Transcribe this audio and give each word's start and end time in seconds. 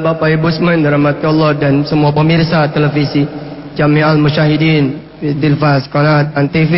Bapak 0.00 0.32
Ibu 0.32 0.48
dirahmati 0.80 1.28
Allah 1.28 1.52
dan 1.52 1.84
semua 1.84 2.08
pemirsa 2.08 2.64
televisi 2.72 3.28
Jami'al 3.76 4.16
Musyahidin 4.16 4.96
Dilfaz 5.20 5.84
Qanat 5.92 6.32
Antv 6.32 6.72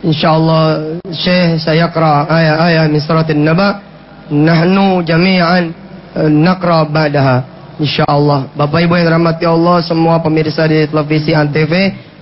InsyaAllah 0.00 0.96
Syekh 1.12 1.60
saya 1.60 1.92
kera 1.92 2.24
ayat-ayat 2.24 2.88
min 2.88 3.44
Naba 3.44 3.84
Nahnu 4.32 5.04
jami'an 5.04 5.76
eh, 6.16 6.30
nakra 6.32 6.88
ba'daha. 6.88 7.44
InsyaAllah 7.76 8.56
Bapak 8.56 8.80
Ibu 8.80 8.96
yang 8.96 9.12
dirahmati 9.12 9.44
Allah 9.44 9.84
Semua 9.84 10.16
pemirsa 10.24 10.64
di 10.64 10.88
televisi 10.88 11.36
Antv 11.36 11.72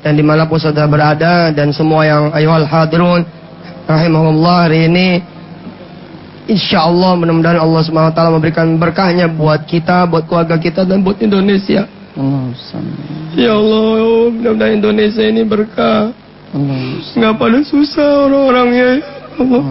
Dan 0.03 0.19
dimanapun 0.19 0.59
saudara 0.59 0.91
berada 0.91 1.55
Dan 1.55 1.71
semua 1.71 2.03
yang 2.03 2.35
ayuhal 2.35 2.67
hadirun 2.67 3.23
Rahimahullah 3.87 4.57
hari 4.67 4.91
ini 4.91 5.23
Insya 6.51 6.83
Allah 6.83 7.15
mudah-mudahan 7.15 7.63
Allah 7.63 7.79
SWT 7.87 8.19
memberikan 8.35 8.67
berkahnya 8.75 9.31
buat 9.31 9.63
kita, 9.71 10.03
buat 10.11 10.27
keluarga 10.27 10.59
kita 10.59 10.83
dan 10.83 10.99
buat 10.99 11.23
Indonesia. 11.23 11.87
Allah 12.19 12.51
Ya 13.39 13.55
Allah, 13.55 14.35
mudah-mudahan 14.35 14.83
Indonesia 14.83 15.23
ini 15.23 15.47
berkah. 15.47 16.11
Nggak 17.15 17.35
pada 17.39 17.59
susah 17.63 18.27
orang-orangnya. 18.27 18.99
Ya 18.99 19.07
Allah, 19.39 19.63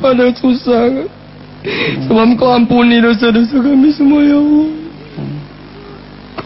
pada 0.00 0.24
susah. 0.32 1.04
Sebab 2.08 2.28
kau 2.40 2.56
ampuni 2.56 3.04
dosa-dosa 3.04 3.60
kami 3.60 3.92
semua 3.92 4.24
ya 4.24 4.40
Allah. 4.40 4.68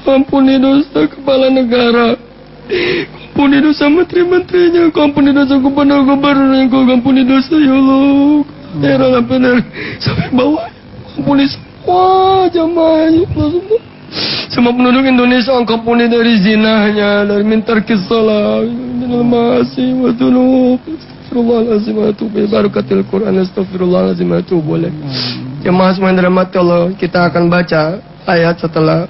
Kau 0.02 0.18
ampuni 0.18 0.59
dosa 0.59 1.07
kepala 1.07 1.46
negara. 1.46 2.18
Kau 2.18 3.46
ampuni 3.46 3.62
dosa 3.62 3.87
menteri-menterinya. 3.87 4.91
Kau 4.91 5.07
ampuni 5.07 5.30
dosa 5.30 5.55
gubernur-gubernurnya. 5.62 6.66
Kau 6.74 6.82
ampuni 6.91 7.23
dosa 7.23 7.55
ya 7.55 7.71
Allah. 7.71 8.55
Ya 8.77 8.97
daerah 8.97 9.09
Lampinari 9.21 9.62
sampai 10.01 10.29
bawah 10.37 10.69
kumpulis 11.16 11.57
semua 11.57 12.48
jamaah 12.53 13.09
semua. 13.09 13.79
Semua 14.52 14.73
penduduk 14.73 15.05
Indonesia 15.05 15.52
engkau 15.57 15.80
puni 15.83 16.09
dari 16.09 16.39
zinahnya 16.41 17.27
dari 17.27 17.45
mintar 17.45 17.83
kisah 17.83 18.63
minal 18.68 19.24
masih 19.27 19.95
wa 20.01 20.10
dunub 20.15 20.80
Astagfirullahaladzim 20.87 21.95
wa 21.99 22.07
atubu 22.09 22.46
barakatil 22.49 23.05
Quran 23.10 23.35
Astagfirullahaladzim 23.43 24.30
wa 24.30 24.38
atubu 24.41 24.79
boleh 24.79 24.93
jemaah 25.61 25.93
semua 25.93 26.09
yang 26.15 26.18
dirahmati 26.23 26.57
Allah 26.57 26.95
kita 26.95 27.27
akan 27.29 27.51
baca 27.51 27.99
ayat 28.27 28.59
setelah 28.59 29.07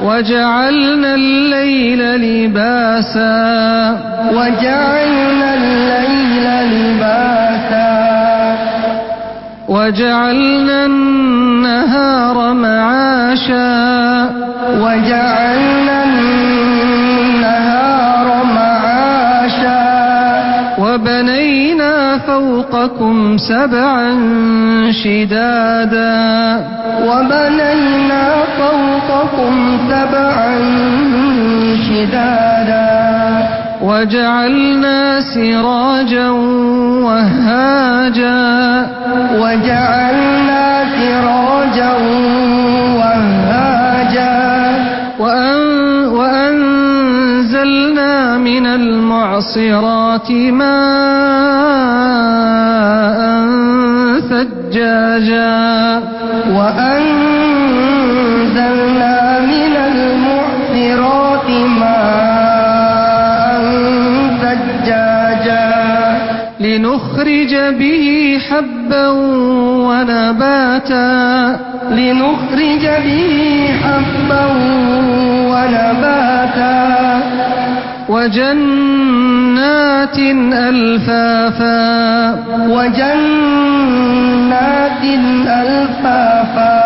وجعلنا 0.03 1.15
الليل 1.15 1.99
لباسا. 2.15 3.37
وجعلنا 4.33 5.53
الليل 5.53 6.47
لباسا. 6.73 7.97
وجعلنا 9.69 10.85
النهار 10.85 12.53
معاشا. 12.53 14.25
وجعلنا 14.79 16.03
النهار 16.03 17.47
معاشا. 18.55 19.87
وبنينا 20.77 22.17
فوقكم 22.17 23.37
سبعا 23.37 24.07
شدادا. 24.91 26.76
وبنينا 27.07 28.25
فوقكم 28.59 29.77
سبعا 29.89 30.57
شدادا 31.87 32.87
وجعلنا 33.81 35.21
سراجا 35.21 36.29
وهاجا 37.07 38.87
وجعلنا 39.41 40.83
سراجا 40.99 41.91
وهاجا 42.99 44.37
وأن 45.19 45.57
وأنزلنا 47.27 48.13
من 48.37 48.65
المعصرات 48.65 50.31
ماء 50.31 50.77
ثجاجا 54.29 56.16
وأنزلنا 56.57 58.29
من 59.39 59.73
المعصرات 59.89 61.49
ماء 61.79 63.61
ثجاجا 64.41 65.71
لنخرج 66.59 67.53
به 67.79 68.05
حبا 68.49 69.07
ونباتا. 69.87 71.07
لنخرج 71.91 72.85
به 73.05 73.29
حبا 73.83 74.45
ونباتا. 75.51 76.77
وجنات 79.67 80.19
ألفافا. 80.53 81.67
وجنات 82.69 83.17
ألفافا. 85.47 86.77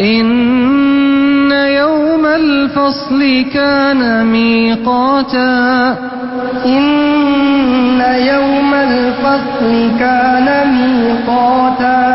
إن 0.00 1.52
يوم 1.52 2.26
الفصل 2.26 3.44
كان 3.54 4.26
ميقاتا. 4.26 5.88
إن 6.66 8.00
يوم 8.00 8.74
الفصل 8.74 9.90
كان 9.98 10.48
ميقاتا. 10.74 12.06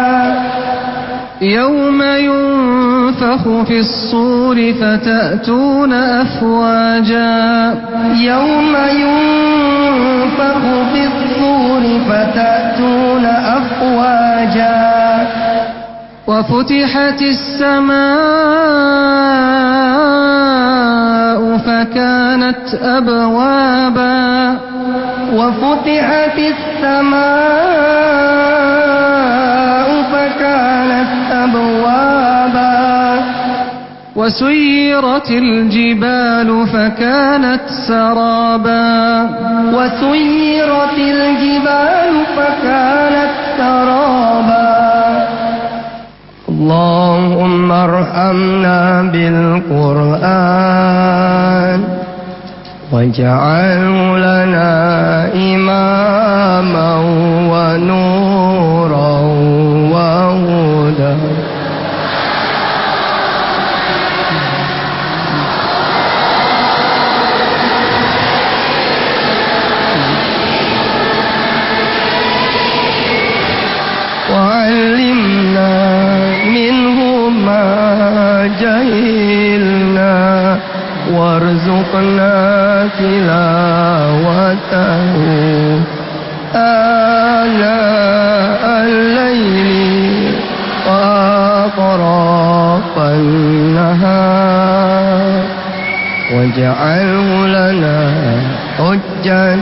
يوم 1.42 2.02
ينفخ 2.02 3.64
في 3.68 3.80
الصور 3.80 4.74
فتأتون 4.74 5.94
أفواجا. 5.94 7.76
يوم 8.16 8.76
ينفخ 9.96 10.62
في 10.94 11.02
الصور 11.08 11.84
فتأتون 12.10 13.26
أفواجا 13.26 14.82
وفتحت 16.28 17.22
السماء 19.82 21.58
فكانت 21.58 22.74
أبوابا 22.82 24.58
وفتحت 25.34 26.38
السماء 26.40 27.72
وسيرت 34.32 35.32
الجبال 35.32 36.68
فكانت 36.68 37.62
سرابا. 37.88 39.30
وسيرت 39.76 40.98
الجبال 40.98 42.14
فكانت 42.38 43.36
سرابا. 43.58 45.28
اللهم 46.50 47.72
ارحمنا 47.72 49.02
بالقرآن 49.14 50.20
واجعله 52.92 54.18
لنا 54.18 55.11
وأطراف 92.92 93.12
النهار 93.20 94.82
واجعله 96.36 97.48
لنا 97.48 97.98
حجة. 98.78 99.56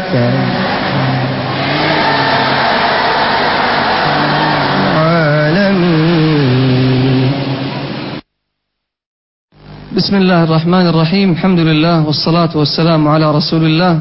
بسم 9.99 10.15
الله 10.15 10.43
الرحمن 10.43 10.87
الرحيم. 10.87 11.31
الحمد 11.31 11.59
لله 11.59 12.07
والصلاة 12.07 12.49
والسلام 12.55 13.07
على 13.07 13.31
رسول 13.35 13.63
الله 13.65 13.99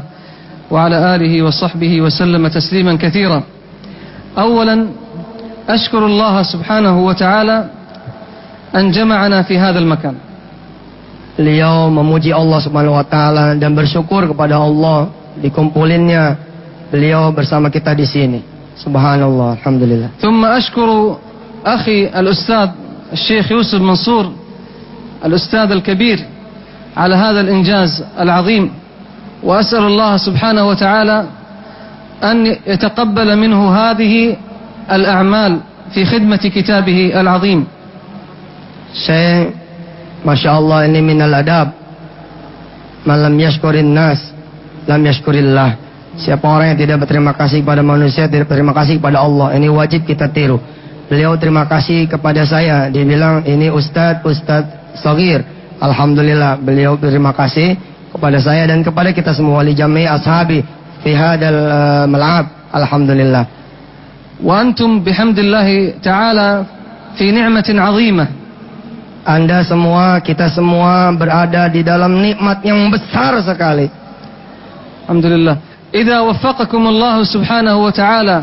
وعلى 0.71 1.15
آله 1.15 1.43
وصحبه 1.43 2.01
وسلم 2.01 2.47
تسليما 2.47 2.95
كثيرا. 2.95 3.43
أولا 4.37 4.87
أشكر 5.69 6.05
الله 6.05 6.43
سبحانه 6.43 6.99
وتعالى 7.05 7.69
أن 8.75 8.91
جمعنا 8.91 9.41
في 9.41 9.57
هذا 9.59 9.79
المكان 9.79 10.15
Beliau 11.39 11.87
memuji 11.87 12.35
Allah 12.35 12.59
Subhanahu 12.59 12.99
wa 12.99 13.05
taala 13.07 13.55
dan 13.55 13.71
bersyukur 13.71 14.27
kepada 14.27 14.59
Allah 14.59 15.07
dikumpulinnya 15.39 16.35
beliau 16.91 17.31
bersama 17.31 17.71
kita 17.71 17.95
di 17.95 18.03
sini. 18.03 18.39
Subhanallah, 18.75 19.55
alhamdulillah. 19.55 20.11
ثم 20.19 20.43
أشكر 20.45 20.89
أخي 21.65 22.11
الأستاذ 22.11 22.67
الشيخ 23.15 23.51
يوسف 23.51 23.79
منصور 23.81 24.31
الأستاذ 25.25 25.71
الكبير 25.71 26.19
على 26.97 27.15
هذا 27.15 27.41
الإنجاز 27.41 28.03
العظيم 28.19 28.71
وأسأل 29.43 29.83
الله 29.83 30.17
سبحانه 30.17 30.63
وتعالى 30.67 31.17
أن 32.23 32.37
يتقبل 32.67 33.29
منه 33.39 33.59
هذه 33.75 34.35
الأعمال 34.91 35.59
في 35.95 36.05
خدمة 36.05 36.43
كتابه 36.51 37.21
العظيم 37.21 37.65
Saya 38.93 39.51
Masya 40.19 40.49
Allah 40.51 40.79
ini 40.89 40.99
minal 40.99 41.31
adab. 41.31 41.71
Malam 43.07 43.39
yaskurin 43.39 43.95
nas 43.95 44.19
Lam 44.83 44.99
yaskurillah 45.07 45.79
Siapa 46.19 46.43
orang 46.43 46.75
yang 46.75 46.79
tidak 46.83 47.07
berterima 47.07 47.31
kasih 47.31 47.63
kepada 47.63 47.79
manusia 47.79 48.27
Tidak 48.27 48.43
berterima 48.43 48.75
kasih 48.75 48.99
kepada 48.99 49.23
Allah 49.23 49.55
Ini 49.55 49.71
wajib 49.71 50.03
kita 50.03 50.27
tiru. 50.27 50.59
Beliau 51.07 51.39
terima 51.39 51.63
kasih 51.63 52.11
kepada 52.11 52.43
saya 52.43 52.91
Dia 52.91 53.07
bilang 53.07 53.47
ini 53.47 53.71
Ustadz 53.71 54.27
Ustadz 54.27 54.99
Sogir 54.99 55.47
Alhamdulillah 55.79 56.59
beliau 56.59 56.99
terima 56.99 57.31
kasih 57.31 57.79
kepada 58.11 58.35
saya 58.43 58.67
dan 58.67 58.83
kepada 58.83 59.15
kita 59.15 59.31
semua 59.31 59.63
wali 59.63 59.71
jami 59.71 60.03
ashabi 60.03 60.59
fi 60.99 61.11
hadal 61.15 61.55
eh, 61.55 62.05
mal'ab. 62.11 62.45
Alhamdulillah. 62.69 63.43
Wa 64.43 64.61
antum 64.61 65.01
bihamdillahi 65.01 66.03
ta'ala 66.03 66.49
fi 67.17 67.31
ni'matin 67.31 67.79
'azimah. 67.79 68.27
Anda 69.28 69.64
semua, 69.64 70.20
kita 70.20 70.52
semua 70.52 71.08
berada 71.16 71.64
di 71.72 71.80
dalam 71.80 72.12
nikmat 72.20 72.60
yang 72.60 72.92
besar 72.92 73.40
sekali. 73.40 73.88
الحمد 75.04 75.26
لله 75.26 75.56
إذا 75.94 76.16
وفقكم 76.20 76.82
الله 76.88 77.16
سبحانه 77.28 77.76
وتعالى 77.76 78.38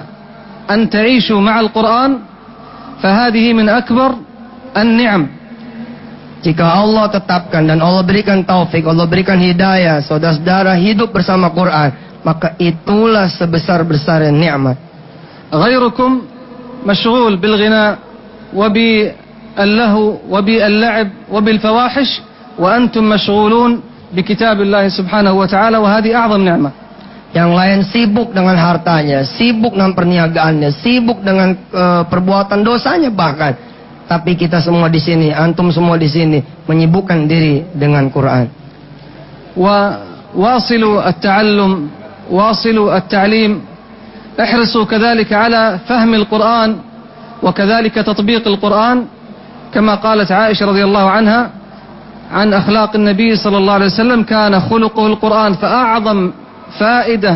أن 0.69 0.89
تعيشوا 0.89 1.41
مع 1.41 1.59
القرآن 1.59 2.11
فهذه 3.01 3.45
من 3.53 3.65
أكبر 3.69 4.09
النعم 4.77 5.23
Jika 6.41 6.65
Allah 6.65 7.05
tetapkan 7.13 7.69
dan 7.69 7.77
Allah 7.85 8.01
berikan 8.01 8.41
taufik, 8.41 8.81
Allah 8.89 9.05
berikan 9.05 9.37
hidayah, 9.37 10.01
saudara-saudara 10.01 10.73
hidup 10.73 11.13
bersama 11.13 11.53
Quran, 11.53 11.93
maka 12.25 12.57
itulah 12.57 13.29
sebesar-besar 13.29 14.25
nikmat. 14.33 14.77
غيركم 15.53 16.11
مشغول 16.87 17.33
بالغناء 17.37 17.91
وباللهو 19.55 20.17
وباللعب 20.29 21.09
وبالفواحش 21.31 22.09
وأنتم 22.59 23.03
مشغولون 23.03 23.71
بكتاب 24.15 24.61
الله 24.61 24.87
سبحانه 24.89 25.33
وتعالى 25.33 25.77
وهذه 25.77 26.15
أعظم 26.15 26.41
نعمة 26.41 26.71
Yang 27.31 27.51
lain 27.55 27.79
sibuk 27.87 28.35
dengan 28.35 28.59
hartanya, 28.59 29.23
sibuk 29.23 29.71
dengan 29.71 29.95
perniagaannya, 29.95 30.67
sibuk 30.83 31.23
dengan 31.23 31.55
eh, 31.55 32.03
perbuatan 32.03 32.59
dosanya 32.59 33.07
bahkan. 33.07 33.55
Tapi 34.03 34.35
kita 34.35 34.59
semua 34.59 34.91
di 34.91 34.99
sini, 34.99 35.31
antum 35.31 35.71
semua 35.71 35.95
di 35.95 36.11
sini 36.11 36.43
menyibukkan 36.67 37.31
diri 37.31 37.63
dengan 37.71 38.11
Quran. 38.11 38.51
وواصلوا 39.55 41.07
التعلم 41.07 41.71
واصلوا 42.31 42.87
التعليم 42.97 43.51
احرصوا 44.39 44.85
كذلك 44.85 45.31
على 45.33 45.79
فهم 45.87 46.11
القرآن 46.13 46.69
وكذلك 47.43 47.95
تطبيق 47.95 48.47
القرآن 48.47 48.97
كما 49.74 49.94
قالت 49.94 50.32
عائشة 50.32 50.66
رضي 50.66 50.84
الله 50.84 51.10
عنها 51.10 51.50
عن 52.32 52.52
أخلاق 52.52 52.94
النبي 52.94 53.36
صلى 53.36 53.56
الله 53.58 53.72
عليه 53.72 53.86
وسلم 53.86 54.22
كان 54.22 54.60
خلقه 54.60 55.06
القرآن 55.06 55.52
فأعظم 55.54 56.32
فائدة 56.78 57.34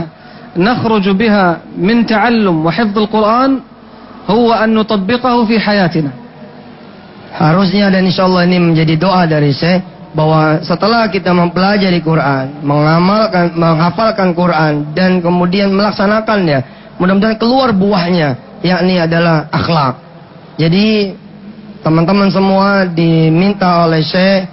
نخرج 0.57 1.09
بها 1.09 1.59
من 1.79 2.07
تعلم 2.07 2.67
وحفظ 2.67 2.99
القرآن 2.99 3.51
هو 4.31 4.53
أن 4.53 4.75
نطبقه 4.75 5.45
في 5.45 5.61
حياتنا 5.61 6.11
Harusnya 7.31 7.95
dan 7.95 8.03
insya 8.05 8.27
Allah 8.27 8.43
ini 8.43 8.59
menjadi 8.59 8.99
doa 8.99 9.23
dari 9.23 9.55
saya 9.55 9.81
bahwa 10.11 10.59
setelah 10.67 11.07
kita 11.07 11.31
mempelajari 11.31 12.03
Quran, 12.03 12.59
mengamalkan, 12.67 13.55
menghafalkan 13.55 14.35
Quran 14.35 14.91
dan 14.91 15.23
kemudian 15.23 15.71
melaksanakannya, 15.71 16.59
mudah-mudahan 16.99 17.39
keluar 17.39 17.71
buahnya, 17.71 18.61
yakni 18.67 18.99
adalah 18.99 19.47
akhlak. 19.55 19.95
Jadi 20.59 21.15
teman-teman 21.86 22.30
semua 22.34 22.90
diminta 22.90 23.86
oleh 23.86 24.02
Syekh 24.02 24.50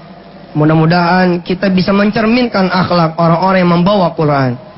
mudah-mudahan 0.52 1.40
kita 1.40 1.72
bisa 1.72 1.90
mencerminkan 1.96 2.68
akhlak 2.68 3.16
orang-orang 3.16 3.60
yang 3.64 3.72
membawa 3.72 4.12
Quran. 4.12 4.72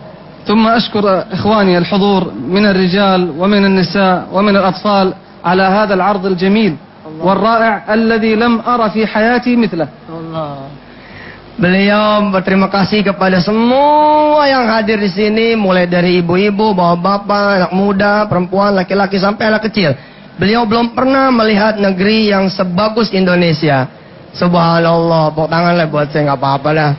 ثم 0.45 0.69
أشكر 0.69 1.25
إخواني 1.33 1.79
الحضور 1.79 2.33
من 2.37 2.67
الرجال 2.67 3.33
ومن 3.41 3.65
النساء 3.65 4.29
ومن 4.33 4.57
الأطفال 4.57 5.15
على 5.45 5.63
هذا 5.63 5.95
العرض 5.95 6.27
الجميل 6.27 6.77
والرائع 7.21 7.95
الذي 7.95 8.35
لم 8.35 8.61
أرى 8.61 8.91
في 8.91 9.07
حياتي 9.07 9.57
مثله 9.57 9.89
Beliau 11.55 12.35
berterima 12.35 12.67
kasih 12.67 13.07
kepada 13.07 13.39
semua 13.39 14.43
yang 14.51 14.67
hadir 14.67 14.99
di 14.99 15.07
sini, 15.07 15.55
mulai 15.55 15.87
dari 15.87 16.19
ibu-ibu, 16.19 16.75
bapak-bapak, 16.75 17.47
anak 17.63 17.73
muda, 17.73 18.27
perempuan, 18.27 18.75
laki-laki 18.75 19.23
sampai 19.23 19.55
anak 19.55 19.71
kecil. 19.71 19.95
Beliau 20.40 20.64
belum 20.64 20.96
pernah 20.96 21.28
melihat 21.36 21.76
negeri 21.76 22.32
yang 22.32 22.48
sebagus 22.48 23.12
Indonesia. 23.12 23.92
Subhanallah, 24.32 25.36
tepuk 25.36 25.52
tangan 25.52 25.76
lah 25.76 25.88
buat 25.92 26.08
saya 26.16 26.32
nggak 26.32 26.40
apa-apa 26.40 26.70
lah. 26.72 26.90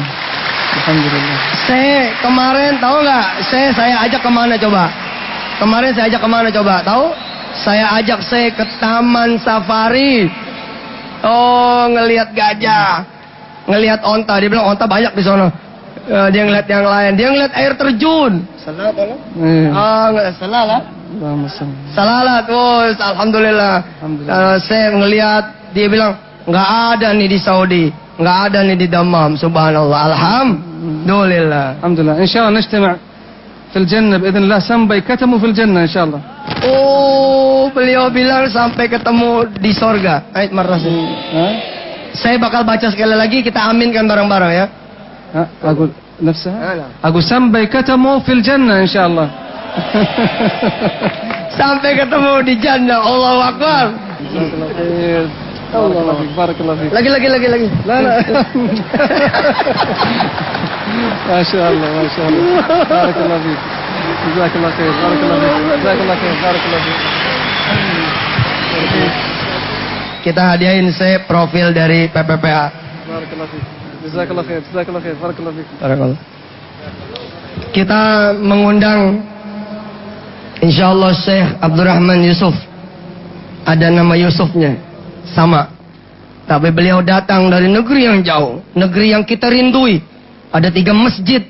Alhamdulillah. 0.80 1.38
Saya 1.68 2.16
kemarin 2.24 2.72
tahu 2.80 2.96
nggak? 3.04 3.26
Saya 3.52 3.68
saya 3.76 3.94
ajak 4.08 4.20
ke 4.24 4.30
mana 4.32 4.56
coba? 4.56 4.88
Kemarin 5.60 5.90
saya 5.92 6.04
ajak 6.08 6.20
ke 6.24 6.30
mana 6.32 6.48
coba? 6.48 6.74
Tahu? 6.80 7.04
Saya 7.54 7.84
ajak 8.00 8.20
saya 8.24 8.48
ke 8.48 8.64
taman 8.80 9.36
safari. 9.44 10.32
Oh, 11.20 11.84
ngelihat 11.92 12.32
gajah, 12.32 13.04
ngelihat 13.68 14.00
onta. 14.08 14.40
Dia 14.40 14.48
bilang 14.48 14.72
onta 14.72 14.88
banyak 14.88 15.12
di 15.12 15.20
sana. 15.20 15.52
Eh, 16.04 16.28
dia 16.32 16.42
ngelihat 16.48 16.68
yang 16.68 16.84
lain. 16.88 17.12
Dia 17.12 17.28
ngelihat 17.28 17.52
air 17.60 17.72
terjun. 17.76 18.32
Salah, 18.56 18.88
salah. 18.92 19.18
Hmm. 19.36 19.68
Ah, 19.68 20.08
salah 20.36 20.62
lah. 20.64 20.80
Salawat, 21.94 22.44
bos. 22.48 22.96
Alhamdulillah. 22.98 23.76
Alhamdulillah. 24.00 24.34
Uh, 24.34 24.56
saya 24.62 24.90
ngelihat 24.94 25.44
dia 25.74 25.86
bilang 25.86 26.18
nggak 26.44 26.68
ada 26.94 27.08
nih 27.14 27.28
di 27.30 27.38
Saudi, 27.40 27.84
nggak 28.18 28.36
ada 28.50 28.58
nih 28.66 28.76
di 28.76 28.86
Damam. 28.90 29.38
Subhanallah. 29.38 30.00
Alhamdulillah. 30.12 31.66
Alhamdulillah. 31.80 32.16
Insya 32.20 32.46
Allah 32.46 32.60
nijtima' 32.60 32.94
fil 33.74 33.86
jannah 33.90 34.22
biiznillah 34.22 34.62
sampai 34.62 35.02
ketemu 35.02 35.34
fil 35.42 35.54
jannah 35.56 35.82
insya 35.82 36.06
Allah. 36.06 36.22
Oh, 36.62 37.66
beliau 37.74 38.06
bilang 38.14 38.46
sampai 38.46 38.86
ketemu 38.86 39.50
di 39.58 39.74
sorga. 39.74 40.30
Ait 40.30 40.54
marah 40.54 40.78
ini. 40.78 41.04
Saya 42.14 42.38
bakal 42.38 42.62
baca 42.62 42.86
sekali 42.86 43.10
lagi 43.10 43.42
kita 43.42 43.58
aminkan 43.58 44.06
bareng-bareng 44.06 44.52
ya. 44.54 44.66
Ha, 45.34 45.42
aku. 45.66 46.03
نفسها 46.23 46.75
أقول 47.03 47.23
سنبي 47.23 47.65
كتموا 47.65 48.19
في 48.19 48.31
الجنة 48.37 48.79
إن 48.83 48.87
شاء 48.87 49.07
الله 49.07 49.27
Sampai 51.59 51.91
ketemu 51.95 52.39
di 52.47 52.55
jannah. 52.59 52.99
Allahu 53.03 53.39
Akbar. 53.43 53.85
جزاك 54.31 54.51
الله 54.55 54.67
خير 54.75 55.23
بارك 55.69 55.95
الله 55.95 56.13
فيك 56.17 56.31
بارك 56.35 56.57
الله 56.59 56.75
فيك 56.75 56.91
Lagi 56.95 57.09
lagi 57.11 57.27
lagi 57.29 57.47
lagi. 57.47 57.67
لا 57.85 57.97
لا 58.01 58.13
ما 61.29 61.43
شاء 61.43 61.65
الله 61.71 61.89
ما 61.93 62.05
شاء 62.15 62.25
الله 62.29 62.43
بارك 62.89 63.17
الله 63.17 63.37
فيك 63.45 63.59
جزاك 64.35 64.53
الله 64.55 64.71
خير 64.77 64.91
بارك 64.91 65.19
الله 65.23 65.37
فيك 65.39 65.79
جزاك 65.79 65.99
الله 66.01 66.15
خير 66.21 66.33
بارك 66.43 66.63
الله 66.67 66.79
فيك 66.85 66.99
Kita 70.19 70.51
hadiahin 70.51 70.91
saya 70.91 71.23
profil 71.23 71.71
dari 71.71 72.11
PPPA. 72.11 72.65
بارك 73.07 73.29
الله 73.33 73.47
Jazakallah 74.04 74.44
khair, 74.44 74.60
jazakallah 74.68 76.12
Kita 77.72 78.02
mengundang 78.36 79.24
insyaallah 80.60 81.16
Syekh 81.16 81.48
Abdurrahman 81.64 82.20
Yusuf. 82.20 82.52
Ada 83.64 83.88
nama 83.88 84.12
Yusufnya. 84.20 84.76
Sama. 85.32 85.72
Tapi 86.44 86.68
beliau 86.68 87.00
datang 87.00 87.48
dari 87.48 87.64
negeri 87.72 88.04
yang 88.04 88.20
jauh, 88.20 88.60
negeri 88.76 89.16
yang 89.16 89.24
kita 89.24 89.48
rindui. 89.48 90.04
Ada 90.52 90.68
tiga 90.68 90.92
masjid 90.92 91.40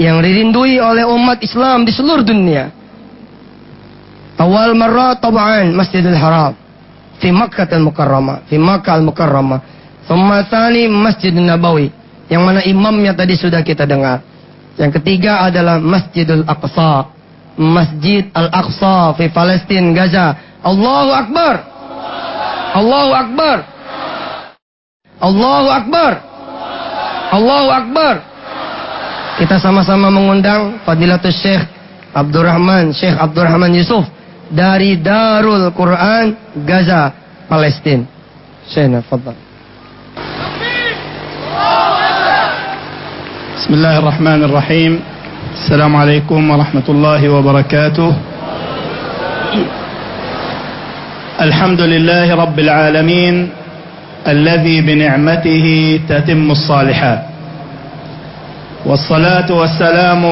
yang 0.00 0.24
dirindui 0.24 0.80
oleh 0.80 1.04
umat 1.04 1.36
Islam 1.44 1.84
di 1.84 1.92
seluruh 1.92 2.24
dunia. 2.24 2.72
Awal 4.40 4.72
marah 4.72 5.20
tabaan 5.20 5.76
Masjidil 5.76 6.16
Haram. 6.16 6.56
Fi 7.20 7.28
Makkah 7.28 7.68
al-Mukarramah, 7.68 8.46
fi 8.48 8.56
Makkah 8.56 8.94
al-Mukarramah 8.96 9.77
Thumma 10.08 10.48
thani 10.48 10.88
Masjid 10.88 11.36
Nabawi. 11.36 11.92
Yang 12.32 12.42
mana 12.42 12.60
imamnya 12.64 13.12
tadi 13.12 13.36
sudah 13.36 13.60
kita 13.60 13.84
dengar. 13.84 14.24
Yang 14.80 15.00
ketiga 15.00 15.44
adalah 15.44 15.76
Masjidul 15.76 16.48
Aqsa. 16.48 17.12
Masjid 17.58 18.30
Al-Aqsa 18.32 19.12
fi 19.20 19.28
Palestin, 19.28 19.92
Gaza. 19.92 20.32
Allahu 20.64 21.10
Akbar. 21.12 21.54
Allahu 22.72 23.12
Akbar. 23.12 23.58
Allahu 25.18 25.68
Akbar. 25.68 26.12
Allahu 27.28 27.68
Akbar. 27.68 28.14
Kita 29.38 29.60
sama-sama 29.60 30.10
mengundang 30.10 30.82
Fadilatul 30.82 31.30
Syekh 31.30 31.62
Abdurrahman, 32.10 32.90
Syekh 32.90 33.14
Abdurrahman 33.14 33.70
Yusuf 33.76 34.02
dari 34.50 34.98
Darul 34.98 35.70
Quran 35.76 36.34
Gaza, 36.64 37.12
Palestina. 37.46 38.08
Syekhna, 38.68 39.00
fadal. 39.04 39.47
بسم 43.68 43.76
الله 43.76 43.98
الرحمن 43.98 44.44
الرحيم. 44.44 45.00
السلام 45.52 45.96
عليكم 45.96 46.50
ورحمة 46.50 46.88
الله 46.88 47.28
وبركاته. 47.28 48.12
الحمد 51.40 51.80
لله 51.80 52.34
رب 52.34 52.58
العالمين 52.58 53.48
الذي 54.28 54.80
بنعمته 54.80 55.66
تتم 56.08 56.50
الصالحات. 56.50 57.20
والصلاة 58.88 59.52
والسلام 59.52 60.22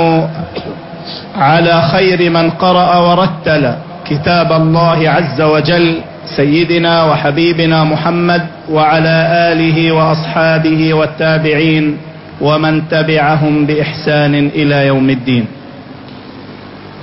على 1.37 1.83
خير 1.93 2.31
من 2.31 2.50
قرأ 2.50 2.90
ورتل 2.97 3.64
كتاب 4.09 4.52
الله 4.52 5.11
عز 5.11 5.40
وجل 5.40 6.00
سيدنا 6.37 7.05
وحبيبنا 7.05 7.85
محمد 7.85 8.43
وعلى 8.73 9.16
آله 9.52 9.93
وأصحابه 9.93 10.95
والتابعين 10.95 11.97
ومن 12.40 12.88
تبعهم 12.88 13.66
بإحسان 13.66 14.35
إلى 14.35 14.87
يوم 14.87 15.11
الدين. 15.11 15.47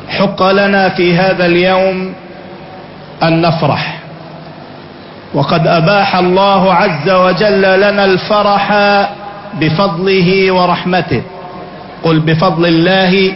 حق 0.10 0.44
لنا 0.44 0.90
في 0.90 1.16
هذا 1.16 1.46
اليوم 1.46 2.14
أن 3.24 3.42
نفرح. 3.42 4.00
وقد 5.34 5.68
أباح 5.68 6.16
الله 6.16 6.74
عز 6.74 7.10
وجل 7.10 7.62
لنا 7.62 8.06
الفرح 8.06 8.74
بفضله 9.60 10.52
ورحمته. 10.52 11.22
قل 12.04 12.20
بفضل 12.20 12.66
الله 12.66 13.34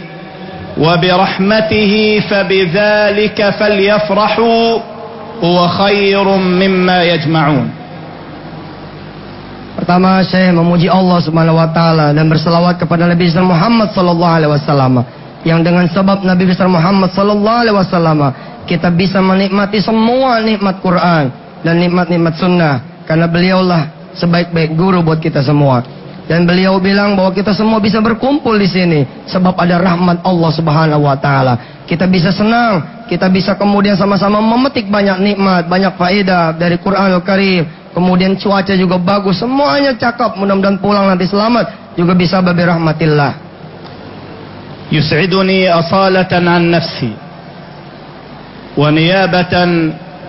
وبرحمته 0.78 2.22
فبذلك 2.30 3.50
فليفرحوا 3.50 4.78
هو 5.44 5.68
خير 5.68 6.24
مما 6.28 7.04
يجمعون. 7.04 7.70
Pertama 9.88 10.20
saya 10.20 10.52
memuji 10.52 10.84
Allah 10.84 11.16
Subhanahu 11.16 11.56
wa 11.56 11.72
taala 11.72 12.12
dan 12.12 12.28
berselawat 12.28 12.76
kepada 12.76 13.08
Nabi 13.08 13.24
besar 13.24 13.40
Muhammad 13.40 13.88
sallallahu 13.96 14.34
alaihi 14.36 14.52
wasallam 14.52 15.00
yang 15.48 15.64
dengan 15.64 15.88
sebab 15.88 16.28
Nabi 16.28 16.44
besar 16.44 16.68
Muhammad 16.68 17.08
sallallahu 17.16 17.60
alaihi 17.64 17.72
wasallam 17.72 18.20
kita 18.68 18.92
bisa 18.92 19.24
menikmati 19.24 19.80
semua 19.80 20.44
nikmat 20.44 20.84
Quran 20.84 21.32
dan 21.64 21.80
nikmat-nikmat 21.80 22.36
sunnah 22.36 22.84
karena 23.08 23.32
beliaulah 23.32 24.12
sebaik-baik 24.12 24.76
guru 24.76 25.00
buat 25.00 25.24
kita 25.24 25.40
semua. 25.40 25.80
Dan 26.28 26.44
beliau 26.44 26.76
bilang 26.76 27.16
bahwa 27.16 27.32
kita 27.32 27.56
semua 27.56 27.80
bisa 27.80 28.04
berkumpul 28.04 28.60
di 28.60 28.68
sini 28.68 29.08
sebab 29.24 29.56
ada 29.56 29.80
rahmat 29.80 30.20
Allah 30.20 30.52
Subhanahu 30.52 31.08
wa 31.08 31.16
taala. 31.16 31.80
Kita 31.88 32.04
bisa 32.04 32.28
senang, 32.28 33.08
kita 33.08 33.32
bisa 33.32 33.56
kemudian 33.56 33.96
sama-sama 33.96 34.36
memetik 34.36 34.92
banyak 34.92 35.16
nikmat, 35.16 35.64
banyak 35.64 35.96
faedah 35.96 36.52
dari 36.52 36.76
Quranul 36.76 37.24
Karim 37.24 37.64
Kemudian 37.93 38.33
cuaca 38.37 38.73
juga 38.73 38.97
bagus, 38.97 39.37
semuanya 39.37 39.93
cakep. 39.93 40.33
Mudah-mudahan 40.37 40.81
pulang 40.81 41.05
nanti 41.05 41.29
selamat 41.29 41.93
juga 41.93 42.13
bisa 42.17 42.41
babi 42.41 42.63
rahmatillah. 42.65 43.33
يسعدني 44.93 45.73
أصالة 45.73 46.29
عن 46.31 46.71
نفسي 46.71 47.11
ونيابة 48.77 49.53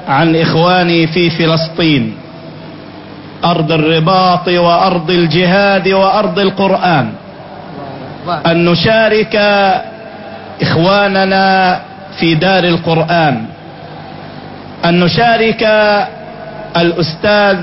عن 0.08 0.36
إخواني 0.36 1.06
في 1.06 1.30
فلسطين 1.30 2.14
أرض 3.44 3.72
الرباط 3.72 4.48
وأرض 4.48 5.10
الجهاد 5.10 5.88
وأرض 5.88 6.38
القرآن 6.38 7.06
أن 8.46 8.64
نشارك 8.64 9.34
إخواننا 10.62 11.46
في 12.16 12.34
دار 12.34 12.64
القرآن 12.64 13.44
أن 14.84 15.00
نشارك 15.00 15.62
الأستاذ 16.77 17.57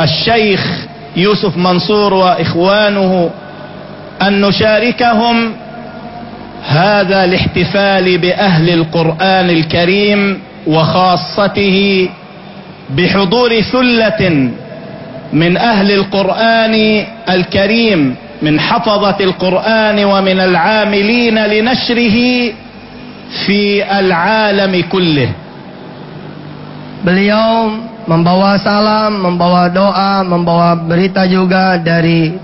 الشيخ 0.00 0.86
يوسف 1.16 1.56
منصور 1.56 2.14
وإخوانه 2.14 3.30
أن 4.22 4.40
نشاركهم 4.40 5.52
هذا 6.66 7.24
الاحتفال 7.24 8.18
بأهل 8.18 8.70
القرآن 8.70 9.50
الكريم 9.50 10.38
وخاصته 10.66 12.08
بحضور 12.96 13.60
ثلة 13.60 14.50
من 15.32 15.56
أهل 15.56 15.92
القرآن 15.92 17.04
الكريم 17.28 18.16
من 18.42 18.60
حفظة 18.60 19.16
القرآن 19.20 20.04
ومن 20.04 20.40
العاملين 20.40 21.38
لنشره 21.46 22.16
في 23.46 23.84
العالم 24.00 24.82
كله. 24.92 25.28
Beliau 27.04 27.68
membawa 28.04 28.56
salam, 28.60 29.16
membawa 29.20 29.68
doa, 29.72 30.20
membawa 30.24 30.76
berita 30.76 31.24
juga 31.24 31.80
dari 31.80 32.36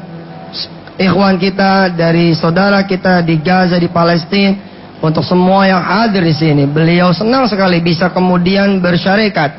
ikhwan 1.01 1.37
kita, 1.41 1.93
dari 1.93 2.33
saudara 2.37 2.85
kita 2.85 3.25
di 3.25 3.41
Gaza, 3.41 3.77
di 3.77 3.89
Palestina, 3.89 4.57
untuk 5.01 5.25
semua 5.25 5.65
yang 5.65 5.81
hadir 5.81 6.21
di 6.25 6.35
sini. 6.37 6.69
Beliau 6.69 7.13
senang 7.17 7.49
sekali 7.49 7.81
bisa 7.81 8.13
kemudian 8.13 8.81
bersyarikat 8.85 9.57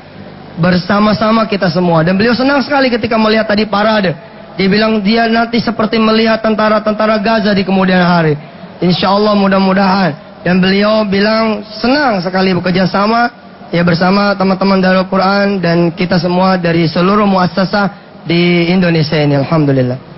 bersama-sama 0.62 1.50
kita 1.50 1.70
semua. 1.70 2.06
Dan 2.06 2.18
beliau 2.18 2.38
senang 2.38 2.62
sekali 2.62 2.94
ketika 2.94 3.18
melihat 3.18 3.50
tadi 3.50 3.66
parade. 3.66 4.14
Dia 4.60 4.68
bilang 4.68 5.02
dia 5.02 5.26
nanti 5.26 5.58
seperti 5.58 5.98
melihat 5.98 6.44
tentara-tentara 6.44 7.18
Gaza 7.24 7.52
di 7.56 7.66
kemudian 7.66 8.04
hari. 8.04 8.38
Insya 8.84 9.10
Allah 9.10 9.34
mudah-mudahan. 9.34 10.12
Dan 10.42 10.58
beliau 10.58 11.06
bilang 11.06 11.62
senang 11.82 12.18
sekali 12.22 12.54
bekerja 12.58 12.90
sama 12.90 13.30
ya 13.72 13.82
bersama 13.88 14.36
teman-teman 14.36 14.84
Darul 14.84 15.08
Quran 15.08 15.64
dan 15.64 15.90
kita 15.96 16.20
semua 16.20 16.60
dari 16.60 16.86
seluruh 16.86 17.24
muassasah 17.26 18.20
di 18.28 18.68
Indonesia 18.70 19.18
ini. 19.18 19.40
Alhamdulillah. 19.40 20.12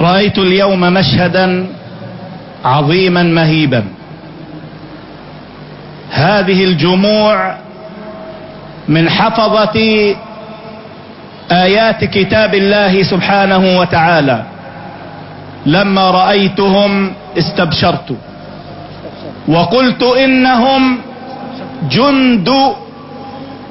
رأيت 0.00 0.38
اليوم 0.38 0.80
مشهدا 0.80 1.66
عظيما 2.64 3.22
مهيبا 3.22 3.84
هذه 6.10 6.64
الجموع 6.64 7.54
من 8.88 9.04
حفظة 9.10 9.76
آيات 11.52 12.00
كتاب 12.04 12.54
الله 12.54 13.02
سبحانه 13.02 13.62
وتعالى 13.78 14.38
لما 15.66 16.04
رأيتهم 16.10 17.12
استبشرت 17.38 18.08
وقلت 19.48 20.02
إنهم 20.02 20.82
جند 21.91 22.49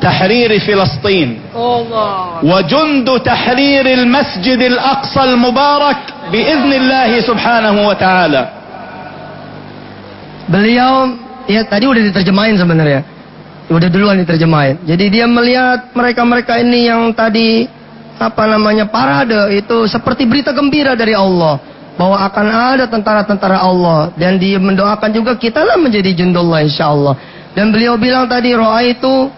تحرير 0.00 0.50
فلسطين 0.60 1.28
وجند 2.42 3.08
تحرير 3.20 3.86
المسجد 3.98 4.60
الأقصى 4.62 5.22
المبارك 5.24 6.00
بإذن 6.32 6.72
الله 6.72 7.10
سبحانه 7.20 7.76
وتعالى 7.88 8.42
Beliau 10.44 11.16
ya 11.48 11.64
tadi 11.64 11.88
udah 11.88 12.04
diterjemahin 12.04 12.60
sebenarnya. 12.60 13.00
Udah 13.72 13.88
duluan 13.88 14.20
diterjemahin. 14.20 14.84
Jadi 14.84 15.08
dia 15.08 15.24
melihat 15.24 15.88
mereka-mereka 15.96 16.60
ini 16.60 16.84
yang 16.84 17.08
tadi 17.16 17.64
apa 18.20 18.44
namanya 18.44 18.84
parade 18.84 19.56
itu 19.56 19.88
seperti 19.88 20.28
berita 20.28 20.52
gembira 20.52 20.92
dari 20.92 21.16
Allah 21.16 21.56
bahwa 21.96 22.20
akan 22.28 22.46
ada 22.76 22.84
tentara-tentara 22.90 23.56
Allah 23.56 24.12
dan 24.20 24.36
dia 24.36 24.60
mendoakan 24.60 25.10
juga 25.16 25.32
kita 25.38 25.64
lah 25.64 25.80
menjadi 25.80 26.12
jundullah 26.12 26.60
insyaallah. 26.60 27.14
Dan 27.54 27.70
beliau 27.70 27.94
bilang 27.94 28.26
tadi 28.26 28.50
roa 28.54 28.82
itu 28.82 29.30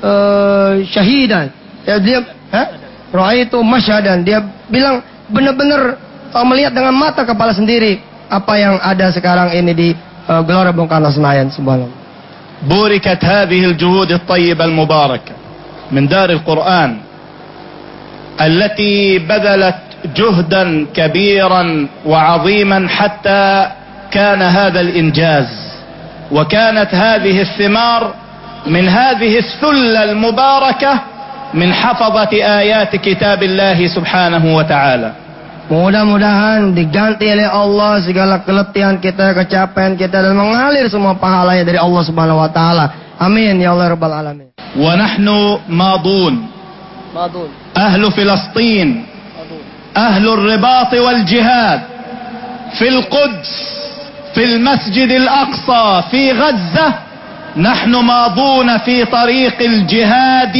uh, 0.00 0.80
syahidan. 0.88 1.52
Ya 1.84 1.96
dia 2.00 2.18
eh? 2.50 2.66
roa 3.12 3.32
itu 3.36 3.60
masyadan. 3.60 4.24
Dia 4.24 4.40
bilang 4.72 5.04
benar-benar 5.28 6.00
uh, 6.32 6.46
melihat 6.48 6.72
dengan 6.72 6.96
mata 6.96 7.28
kepala 7.28 7.52
sendiri 7.52 8.00
apa 8.32 8.56
yang 8.56 8.80
ada 8.80 9.12
sekarang 9.12 9.52
ini 9.52 9.72
di 9.76 9.88
uh, 10.28 10.40
Gelora 10.46 10.72
Bung 10.72 10.88
Karno 10.88 11.12
Senayan 11.12 11.52
subhanallah. 11.52 12.02
بوركت 12.62 13.24
هذه 13.24 13.64
الجهود 13.64 14.12
الطيبة 14.12 14.64
المباركة 14.64 15.32
من 15.90 16.08
دار 16.08 16.30
القرآن 16.30 16.96
التي 18.40 19.18
بذلت 19.18 19.78
جهدا 20.16 20.86
كبيرا 20.94 21.86
وعظيما 22.06 22.88
حتى 22.88 23.68
كان 24.10 24.42
هذا 24.42 24.80
الإنجاز 24.80 25.65
وكانت 26.31 26.91
هذه 26.95 27.41
الثمار 27.41 28.13
من 28.67 28.89
هذه 28.89 29.37
الثلة 29.39 30.03
المباركة 30.03 30.93
من 31.53 31.73
حفظة 31.73 32.31
آيات 32.33 32.95
كتاب 32.95 33.43
الله 33.43 33.87
سبحانه 33.87 34.43
وتعالى 34.55 35.11
Mudah-mudahan 35.67 36.71
diganti 36.71 37.27
oleh 37.27 37.43
Allah 37.43 37.99
segala 37.99 38.39
keletihan 38.39 38.95
kita, 39.03 39.35
kecapean 39.35 39.99
kita 39.99 40.23
dan 40.23 40.31
mengalir 40.31 40.87
semua 40.87 41.11
pahalanya 41.19 41.67
dari 41.67 41.75
Allah 41.75 42.03
Subhanahu 42.07 42.39
wa 42.39 42.47
taala. 42.47 42.85
Amin 43.19 43.59
ya 43.59 43.75
Allah 43.75 43.91
rabbal 43.91 44.15
alamin. 44.15 44.47
ونحن 44.79 45.27
ماضون 45.67 46.33
Madun. 47.11 47.49
أهل 47.77 48.11
فلسطين 48.11 49.05
أهل 49.97 50.25
الرباط 50.29 50.91
والجهاد 50.93 51.79
في 52.79 52.87
القدس 52.87 53.51
في 54.35 54.43
المسجد 54.43 55.09
الأقصى 55.11 56.03
في 56.11 56.31
غزة 56.31 56.87
نحن 57.57 57.91
ماضون 57.95 58.77
في 58.77 59.05
طريق 59.05 59.57
الجهاد 59.61 60.57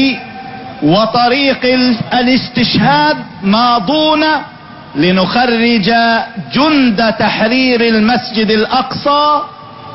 وطريق 0.83 1.61
ال- 1.65 1.97
الاستشهاد 2.13 3.17
ماضون 3.43 4.23
لنخرج 4.95 5.89
جند 6.53 6.99
تحرير 7.19 7.81
المسجد 7.81 8.49
الأقصى 8.51 9.25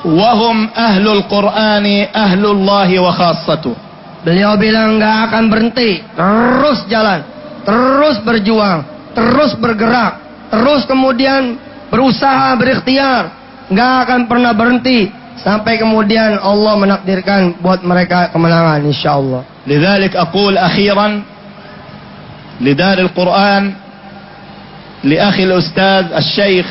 وهم 0.05 0.68
أهل 0.77 1.09
القرآن 1.09 1.87
أهل 2.16 2.42
الله 2.47 2.88
وخاصته. 2.99 3.75
Beliau 4.23 4.55
bilang 4.55 5.03
nggak 5.03 5.16
akan 5.35 5.44
berhenti, 5.51 5.99
terus 6.14 6.87
jalan, 6.87 7.27
terus 7.66 8.23
berjuang, 8.23 8.87
terus 9.18 9.59
bergerak, 9.59 10.23
terus 10.47 10.87
kemudian 10.87 11.59
berusaha 11.90 12.55
berikhtiar, 12.55 13.41
nggak 13.73 13.95
akan 14.07 14.21
pernah 14.29 14.53
berhenti 14.53 15.09
sampai 15.41 15.81
kemudian 15.81 16.39
Allah 16.39 16.77
menakdirkan 16.77 17.59
buat 17.59 17.81
mereka 17.83 18.31
kemenangan 18.31 18.85
insya 18.85 19.17
Allah. 19.19 19.43
لذلك 19.67 20.17
أقول 20.17 20.59
أخيرا 20.59 21.23
لدار 22.61 22.99
القرآن 22.99 23.73
لأخي 25.05 25.45
الأستاذ 25.45 26.05
الشيخ 26.19 26.67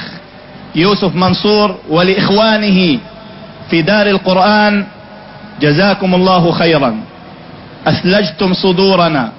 يوسف 0.75 1.15
منصور 1.15 1.75
ولإخوانه 1.89 2.99
في 3.71 3.81
دار 3.81 4.07
القرآن 4.07 4.83
جزاكم 5.61 6.15
الله 6.15 6.51
خيرا 6.51 6.91
أثلجتم 7.87 8.53
صدورنا 8.53 9.31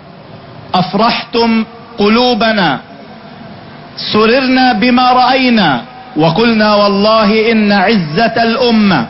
أفرحتم 0.74 1.64
قلوبنا 1.98 2.68
سررنا 4.12 4.72
بما 4.72 5.12
رأينا 5.12 5.70
وقلنا 6.16 6.74
والله 6.74 7.52
إن 7.52 7.72
عزة 7.72 8.36
الأمة 8.42 9.06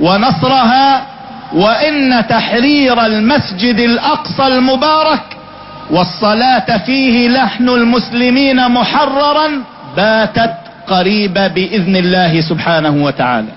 ونصرها 0.00 1.02
وإن 1.54 2.26
تحرير 2.28 3.06
المسجد 3.06 3.78
الأقصى 3.78 4.46
المبارك 4.46 5.24
والصلاة 5.90 6.78
فيه 6.86 7.28
لحن 7.28 7.68
المسلمين 7.68 8.68
محررا 8.68 9.48
باتت 9.96 10.54
قريبة 10.86 11.46
بإذن 11.46 11.96
الله 11.96 12.40
سبحانه 12.40 12.94
وتعالى 13.04 13.52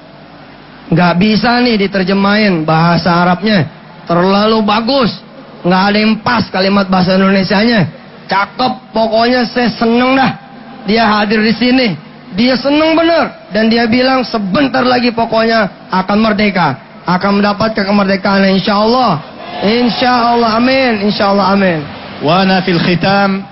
Nggak 0.88 1.14
bisa 1.20 1.60
nih 1.60 1.76
diterjemahin 1.84 2.64
bahasa 2.64 3.12
Arabnya. 3.12 3.68
Terlalu 4.08 4.64
bagus. 4.64 5.20
Nggak 5.60 5.84
ada 5.84 5.98
yang 6.00 6.16
pas 6.24 6.48
kalimat 6.48 6.88
bahasa 6.88 7.20
Indonesianya. 7.20 7.92
Cakep. 8.32 8.96
Pokoknya 8.96 9.44
saya 9.52 9.68
seneng 9.68 10.16
dah. 10.16 10.32
Dia 10.88 11.04
hadir 11.04 11.44
di 11.44 11.52
sini. 11.52 12.07
Dia 12.36 12.60
senang 12.60 12.98
benar 12.98 13.50
dan 13.56 13.72
dia 13.72 13.88
bilang 13.88 14.26
sebentar 14.28 14.84
lagi 14.84 15.16
pokoknya 15.16 15.88
akan 15.94 16.18
merdeka, 16.20 16.76
akan 17.08 17.40
mendapat 17.40 17.72
kemerdekaan 17.72 18.44
insya 18.52 18.84
Allah. 18.84 19.24
Insya 19.64 20.36
Allah 20.36 20.60
amin, 20.60 21.08
insya 21.08 21.32
Allah 21.32 21.56
amin. 21.56 21.80
Wa 22.20 22.44
fil 22.66 22.82
khitam 22.84 23.48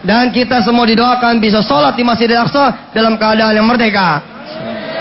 dan 0.00 0.32
kita 0.32 0.64
semua 0.64 0.88
didoakan 0.88 1.36
bisa 1.44 1.60
sholat 1.60 1.92
di 1.92 2.00
Masjidil 2.00 2.40
Aqsa 2.40 2.92
dalam 2.96 3.20
keadaan 3.20 3.52
yang 3.52 3.68
merdeka. 3.68 4.24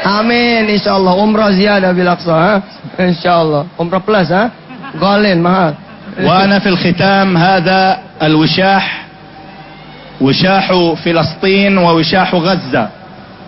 Amin, 0.03 0.67
insya 0.67 0.95
Allah. 0.99 1.15
Umrah 1.15 1.51
ziyadah 1.55 1.91
bil 1.95 2.07
Aqsa, 2.07 2.59
insya 2.99 3.39
Allah. 3.39 3.63
Umrah 3.79 4.03
plus, 4.03 4.27
ha? 4.31 4.51
Golin 4.99 5.39
mahal. 5.39 5.75
Wa 6.19 6.43
fil 6.59 6.75
khitam 6.75 7.31
hada 7.35 8.15
al 8.19 8.35
wushah. 8.35 9.08
وشاح 10.21 10.93
فلسطين 11.05 11.77
ووشاح 11.77 12.35
غزة. 12.35 12.87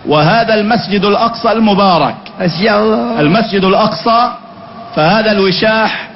وهذا 0.08 0.54
المسجد 0.54 1.04
الأقصى 1.04 1.52
المبارك. 1.52 2.14
المسجد 3.20 3.64
الأقصى 3.64 4.30
فهذا 4.96 5.32
الوشاح 5.32 6.08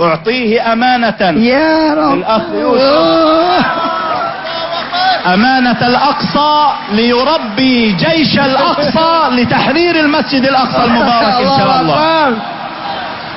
أعطيه 0.00 0.72
أمانة. 0.72 1.20
ya 1.40 1.94
Rabb 1.96 2.12
الأخ 2.14 2.42
يوسف. 2.54 3.64
أمانة 5.34 5.80
الأقصى 5.86 6.54
ليربي 6.92 7.92
جيش 7.92 8.38
الأقصى 8.38 9.12
لتحرير 9.30 10.00
المسجد 10.00 10.44
الأقصى 10.44 10.84
المبارك 10.88 11.34
إن 11.42 11.50
شاء 11.58 11.80
الله. 11.80 11.96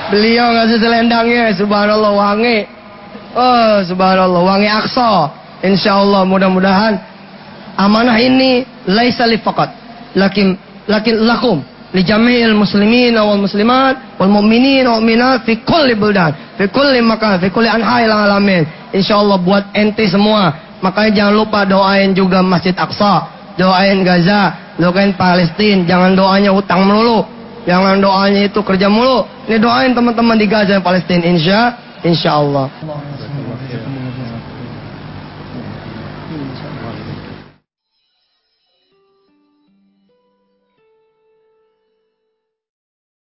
beliau 0.10 0.54
ngasih 0.58 0.78
selendangnya 0.82 1.54
subhanallah 1.54 2.12
wangi. 2.14 2.66
Oh 3.38 3.78
subhanallah 3.86 4.42
wangi 4.42 4.70
Aqsa 5.60 5.68
insyaallah 5.68 6.24
mudah-mudahan 6.24 6.96
amanah 7.78 8.16
ini 8.20 8.64
laisa 8.88 9.28
li 9.28 9.38
faqat 9.38 9.70
lakin 10.16 10.56
lakin 10.88 11.16
lakum 11.28 11.64
li 11.94 12.04
jami'il 12.04 12.56
muslimin 12.56 13.16
wal 13.16 13.40
muslimat 13.40 14.20
wal 14.20 14.32
mu'minin 14.32 14.88
wal 14.88 15.04
mu'minat 15.04 15.44
fi 15.44 15.60
kulli 15.64 15.96
buldan 15.96 16.32
fi 16.58 16.68
kulli 16.68 17.02
makan 17.02 17.40
fi 17.40 17.48
kulli 17.52 17.68
anha'il 17.68 18.12
alamin. 18.12 18.64
Insyaallah 18.90 19.38
buat 19.38 19.64
ente 19.78 20.08
semua. 20.10 20.54
Makanya 20.82 21.12
jangan 21.12 21.34
lupa 21.36 21.60
doain 21.68 22.16
juga 22.16 22.40
Masjid 22.40 22.72
Aqsa 22.72 23.28
doain 23.60 24.00
Gaza 24.08 24.56
doain 24.80 25.12
Palestina 25.14 25.84
jangan 25.84 26.16
doanya 26.16 26.56
utang 26.56 26.88
melulu. 26.88 27.28
Jangan 27.68 28.00
doanya 28.00 28.48
itu 28.48 28.64
kerja 28.64 28.88
mulu 28.88 29.28
ini 29.46 29.60
doain 29.60 29.92
teman-teman 29.92 30.40
di 30.40 30.48
Gaza 30.48 30.80
dan 30.80 30.82
Palestina 30.82 31.22
insya 31.28 31.76
insya 32.02 32.40
Allah 32.40 32.72